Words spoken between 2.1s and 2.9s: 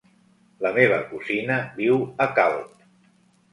a Calp.